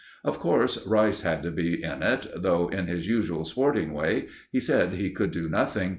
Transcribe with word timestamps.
Of 0.23 0.39
course, 0.39 0.83
Rice 0.87 1.21
had 1.21 1.43
to 1.43 1.51
be 1.51 1.83
in 1.83 2.01
it, 2.01 2.25
though, 2.35 2.69
in 2.69 2.87
his 2.87 3.07
usual 3.07 3.43
sporting 3.43 3.93
way, 3.93 4.29
he 4.51 4.59
said 4.59 4.93
he 4.93 5.11
could 5.11 5.29
do 5.29 5.47
nothing. 5.47 5.89